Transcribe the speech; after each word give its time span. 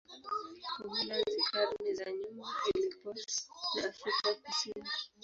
Uholanzi 0.85 1.39
karne 1.51 1.91
za 1.97 2.09
nyuma 2.11 2.47
ilikuwa 2.75 3.13
na 3.73 3.81
Afrika 3.89 4.33
Kusini. 4.33 4.89